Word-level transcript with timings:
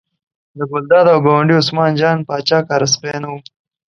له 0.57 0.63
ګلداد 0.71 1.05
او 1.13 1.19
ګاونډي 1.25 1.53
عثمان 1.61 1.91
جان 2.01 2.17
پاچا 2.27 2.59
کره 2.67 2.87
سپی 2.93 3.13
نه 3.23 3.27
و. 3.31 3.35